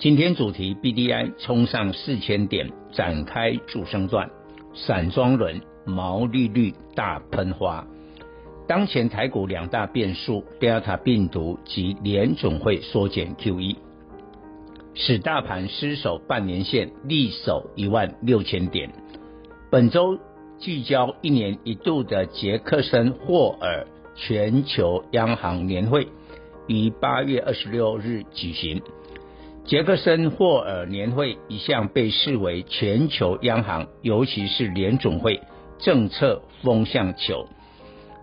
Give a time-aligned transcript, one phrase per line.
[0.00, 4.30] 今天主题：BDI 冲上四千点，展开主升段，
[4.72, 7.86] 散装轮毛利率大喷花。
[8.66, 13.76] 当前台股两大变数：Delta 病毒及联总会缩减 QE，
[14.94, 18.90] 使大盘失守半年线，力守一万六千点。
[19.70, 20.18] 本周
[20.58, 23.86] 聚焦一年一度的杰克森霍尔。
[24.16, 26.08] 全球央行年会
[26.66, 28.82] 于八月二十六日举行。
[29.70, 35.42] 杰克森霍尔年会一向被视为全球央行，尤其是联总会
[35.78, 37.46] 政策风向球。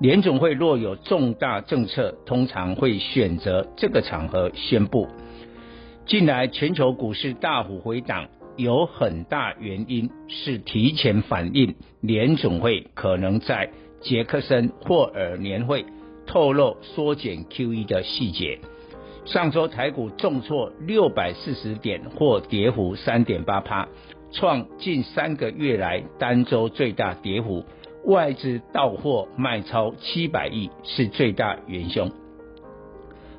[0.00, 5.06] 联总会若有重大政策，通常会选择这个场合宣布。
[6.06, 13.70] 近来全球股市大幅回档，有很大原因是提前反映联总会可能在。
[14.00, 15.84] 杰克森霍尔年会
[16.26, 18.60] 透露缩减 QE 的细节。
[19.24, 23.88] 上周台股重挫六百四十点，或跌幅三点八趴，
[24.30, 27.64] 创近三个月来单周最大跌幅。
[28.04, 32.10] 外资到货卖超七百亿，是最大元凶。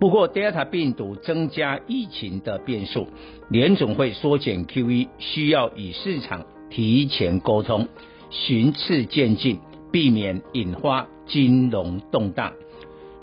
[0.00, 3.08] 不过，Delta 病毒增加疫情的变数，
[3.50, 7.88] 联总会缩减 QE 需要与市场提前沟通，
[8.30, 9.60] 循次渐进。
[9.92, 12.52] 避免引发金融动荡。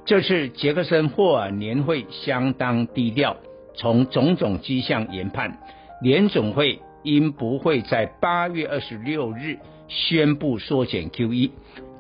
[0.06, 3.38] 这次杰克森霍尔年会相当低调，
[3.74, 5.60] 从种种迹象研判，
[6.02, 11.52] 联总会应不会在八月二十六日宣布缩减 QE。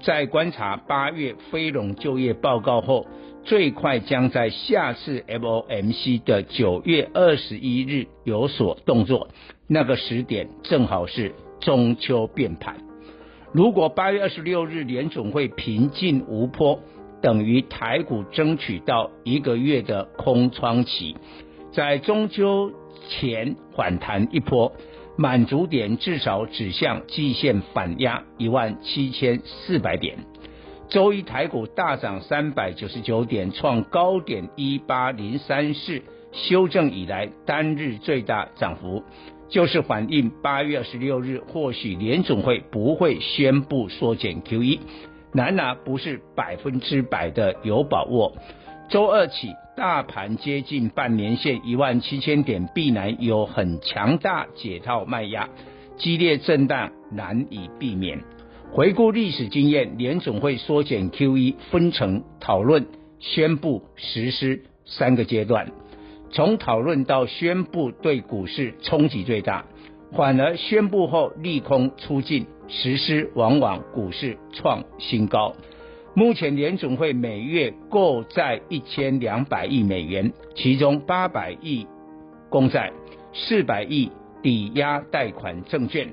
[0.02, 3.08] 在观察八月非农就业报告后，
[3.46, 9.30] 最快将在下次 FOMC 的九月二十一日有所动作。
[9.66, 12.76] 那个时点正好是中秋变盘。
[13.54, 16.82] 如果八月二十六日联总会平静无波，
[17.24, 21.16] 等于台股争取到一个月的空窗期，
[21.72, 22.70] 在中秋
[23.08, 24.74] 前反弹一波，
[25.18, 30.18] 满足点至少指向季线反压一万七千四百点。
[30.90, 36.02] 周一台股大涨三百九十九点，创高点一八零三四，
[36.34, 39.02] 修正以来单日最大涨幅。
[39.48, 44.80] 就是反映八月二十六日，或许联总会不会宣布缩减 QE，
[45.34, 48.34] 然而不是百分之百的有把握。
[48.90, 55.50] 周二起，大盘接近半年线一万七千点，必然有很强大解套卖压，
[55.98, 58.20] 激烈震荡难以避免。
[58.72, 62.86] 回顾历史经验，联总会缩减 QE 分成讨论、
[63.20, 65.72] 宣布、实施三个阶段。
[66.32, 69.66] 从讨论到宣布，对股市冲击最大；
[70.16, 75.54] 反而宣布后利空出尽，实施往往股市创新高。
[76.14, 81.88] 目前联总会每月购债一千两百亿美元，其中八百亿
[82.50, 82.92] 公债，
[83.34, 84.12] 四百亿
[84.44, 86.08] 抵押贷款证券。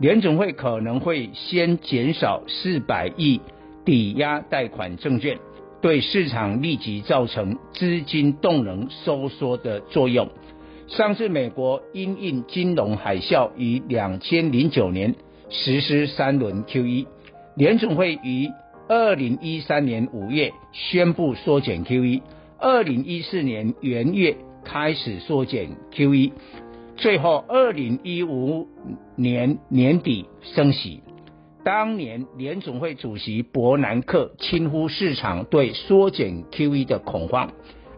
[0.00, 3.42] 联总会可能会先减少四百亿
[3.84, 5.38] 抵押贷款证券。
[5.82, 10.30] 对市场立即造成资金动能收缩的作用。
[10.96, 15.16] 上次美国因应金融海啸于两千零九年
[15.50, 17.08] 实施三轮 QE，
[17.56, 18.48] 联总会于
[18.88, 22.22] 二零一三年五月宣布缩减 QE，
[22.60, 26.30] 二零一四年元月开始缩减 QE，
[26.96, 28.68] 最后二零一五
[29.16, 31.02] 年年底升息。
[31.64, 37.50] 当年联总会主席伯南克轻呼市场对缩减 QE 的恐慌，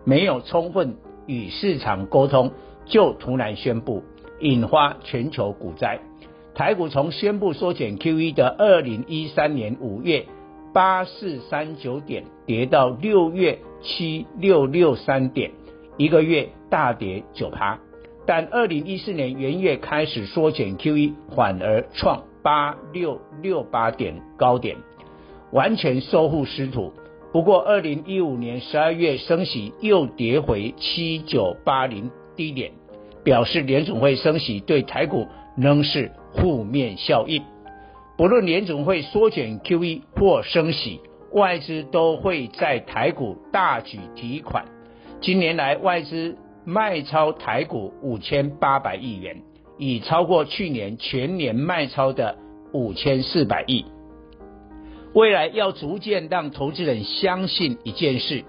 [0.07, 0.97] 没有充分
[1.27, 2.53] 与市场沟通，
[2.87, 4.03] 就突然宣布，
[4.41, 6.01] 引发全球股灾。
[6.55, 10.25] 台股从宣布缩减 QE 的二零一三年五月
[10.73, 15.51] 八四三九点，跌到六月七六六三点，
[15.97, 17.79] 一个月大跌九趴。
[18.25, 22.23] 但二零一四年元月开始缩减 QE，反而创。
[22.43, 24.77] 八六六八点高点，
[25.51, 26.93] 完全收复失土。
[27.33, 32.73] 不过，二零一五年十二月升息又跌回七九八零低点，
[33.25, 37.43] 表示联总会升息对台股仍是负面效应。
[38.17, 41.01] 不论联总会缩减 QE 或升息，
[41.33, 44.65] 外资都会在台股大举提款。
[45.21, 49.43] 今年来，外资卖超台股五千八百亿元，
[49.79, 52.37] 已超过去年全年卖超的
[52.73, 53.85] 五千四百亿。
[55.15, 58.45] 未来要逐渐让投资人相信一件事，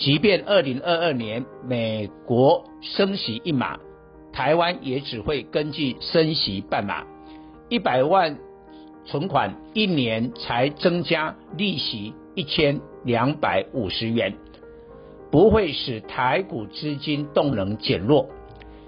[0.00, 3.78] 即便二零二二年美国升息一码，
[4.32, 7.04] 台湾也只会根据升息半码。
[7.68, 8.38] 一百万
[9.04, 14.34] 存款一年才增加利息一千两百五十元，
[15.30, 18.26] 不会使台股资金动能减弱。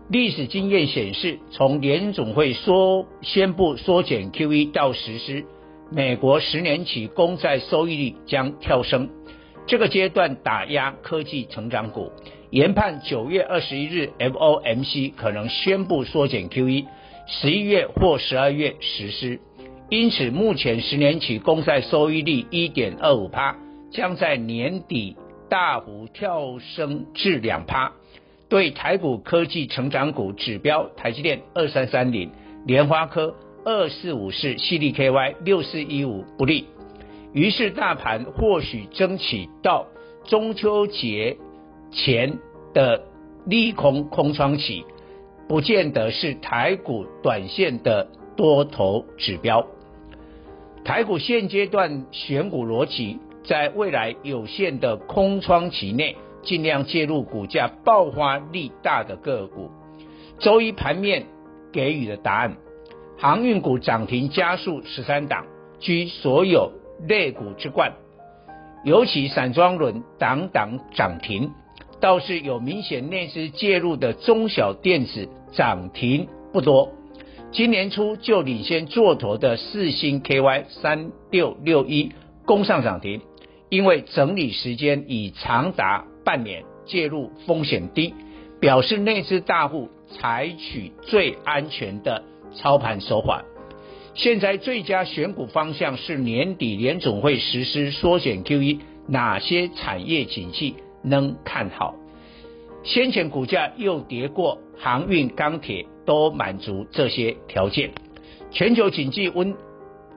[0.08, 5.44] 历史经验显示，从联总会说宣布缩减 QE 到实施。
[5.90, 9.10] 美国十年期公债收益率将跳升，
[9.66, 12.10] 这个阶段打压科技成长股，
[12.50, 16.86] 研判九月二十一日 FOMC 可能宣布缩减 QE，
[17.26, 19.40] 十一月或十二月实施。
[19.88, 23.56] 因此，目前十年期公债收益率一点二五趴，
[23.90, 25.16] 将在年底
[25.48, 27.92] 大幅跳升至两趴，
[28.48, 32.30] 对台股科技成长股指标台积电二三三零、
[32.66, 33.34] 联发科。
[33.64, 36.66] 二四五四，CDKY 六四一五不利，
[37.32, 39.86] 于是大盘或许争取到
[40.24, 41.38] 中秋节
[41.90, 42.38] 前
[42.74, 43.04] 的
[43.46, 44.84] 利空空窗期，
[45.48, 49.66] 不见得是台股短线的多头指标。
[50.84, 59.70] 台股现阶段选股逻辑，在未来有限的空窗期内，尽量介入股价爆发力大的个股。
[60.38, 61.26] 周一盘面
[61.72, 62.56] 给予的答案。
[63.18, 65.46] 航运股涨停加速十三档，
[65.78, 66.72] 居所有
[67.06, 67.92] 类股之冠。
[68.84, 71.50] 尤其散装轮挡挡涨停，
[72.00, 76.90] 倒是有明显内资介入的中小电子涨停不多。
[77.52, 82.12] 今年初就领先做头的四星 KY 三六六一
[82.44, 83.20] 攻上涨停，
[83.68, 88.14] 因为整理时间已长达半年，介入风险低，
[88.60, 92.24] 表示内资大户采取最安全的。
[92.54, 93.42] 操盘手法，
[94.14, 98.78] 现在最佳选股方向是年底联总会实施缩减 QE，
[99.08, 101.94] 哪些产业景气能看好？
[102.84, 107.90] 先前股价又跌过，航运、钢铁都满足这些条件。
[108.50, 109.54] 全球经济温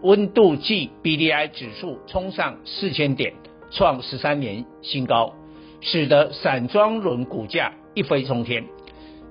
[0.02, 3.34] 温度计 BDI 指数冲上四千点，
[3.72, 5.34] 创十三年新高，
[5.80, 8.66] 使得散装轮股价一飞冲天。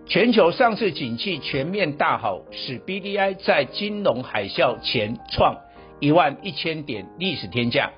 [0.07, 5.57] 全球上市景气全面大好，使 BDI 在金融海啸前创
[5.99, 7.91] 一万一千点历史天价，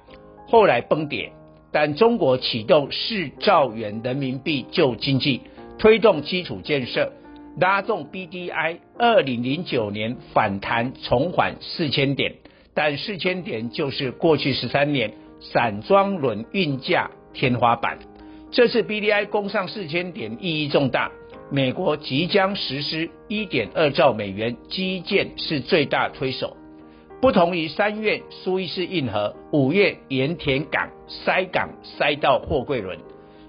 [0.46, 1.32] 后来崩跌。
[1.72, 5.42] 但中国启动四兆元人民币救经济，
[5.78, 7.12] 推动基础建设，
[7.58, 12.36] 拉动 BDI 二零零九年反弹重返四千点，
[12.72, 17.98] 但四千点就是过去十三年散装轮运价天花板。
[18.52, 21.10] 这次 BDI 攻上四千点意义重大。
[21.48, 26.56] 美国即将实施一点二兆美元基建是最大推手，
[27.20, 32.98] 不同于三月苏伊士运河、五月盐田港塞港塞到货柜轮，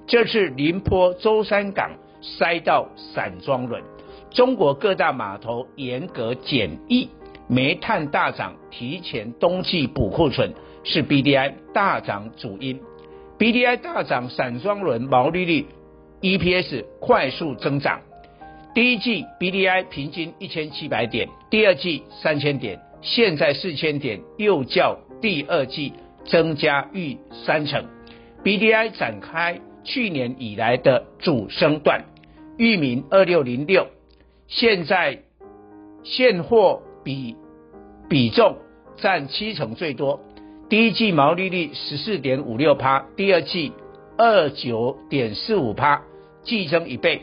[0.05, 1.91] 这次宁波舟山港
[2.21, 3.81] 塞到散装轮。
[4.29, 7.09] 中国各大码头严格检疫，
[7.47, 10.53] 煤炭大涨，提前冬季补库存
[10.83, 12.79] 是 BDI 大涨主因。
[13.39, 15.65] BDI 大涨，散装轮毛利率。
[16.21, 18.01] EPS 快速增长，
[18.73, 25.93] 第一季 BDI 平均一千七百点，第二季三千点，现在四千点，又较第二季
[26.25, 27.85] 增加逾三成。
[28.43, 32.05] BDI 展开去年以来的主升段，
[32.57, 33.87] 裕民二六零六，
[34.47, 35.19] 现在
[36.03, 37.35] 现货比
[38.09, 38.57] 比重
[38.95, 40.19] 占七成最多，
[40.67, 43.71] 第一季毛利率十四点五六趴，第二季。
[44.17, 46.01] 二九点四五趴，
[46.43, 47.21] 季增一倍，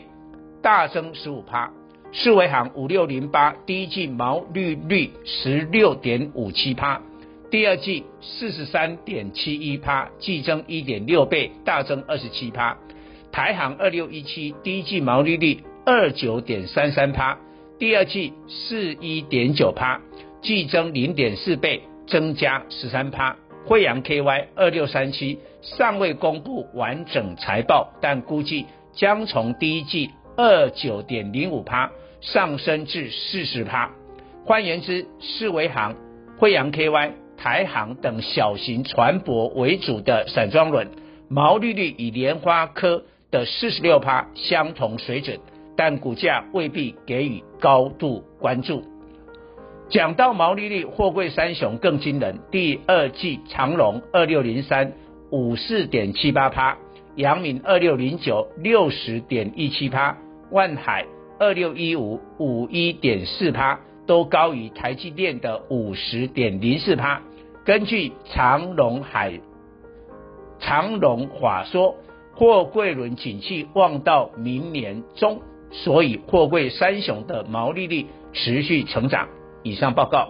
[0.61, 1.71] 大增十五趴。
[2.13, 7.01] 世维航五六零八，第一季毛利率十六点五七趴，
[7.51, 12.77] 第二季四十三点七一趴，季增一点六倍，大增二十七趴。
[13.29, 17.37] 台行二六一七，第一季毛利率二九点三三趴，
[17.77, 19.99] 第二季四一点九趴，
[20.41, 23.35] 季增零点四倍，增加十三趴。
[23.65, 31.89] 惠阳 KY 二六三七尚未公布完整财报，但估计将从第一季二九点零五趴
[32.21, 33.89] 上升至四十趴。
[34.45, 35.95] 换言之，世维航、
[36.37, 40.87] 慧洋 KY、台航等小型船舶为主的散装轮
[41.27, 45.39] 毛利率与莲花科的四十六趴相同水准，
[45.75, 48.83] 但股价未必给予高度关注。
[49.89, 52.39] 讲到毛利率，货柜三雄更惊人。
[52.51, 54.93] 第二季长荣二六零三
[55.31, 56.77] 五四点七八趴，
[57.15, 60.17] 阳明二六零九六十点一七趴，
[60.51, 61.05] 万海
[61.39, 67.21] 二六一五五一点四趴，都高于台积电的五十点零四趴。
[67.65, 69.39] 根据长荣海
[70.59, 71.95] 长荣华说，
[72.35, 75.41] 货柜轮景气望到明年中，
[75.71, 79.27] 所以货柜三雄的毛利率持续成长。
[79.63, 80.29] 以上报告。